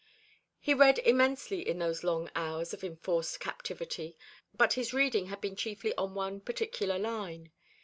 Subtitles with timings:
[0.59, 4.17] He read immensely in those long hours of enforced captivity,
[4.51, 7.51] but his reading had been chiefly on one particular line.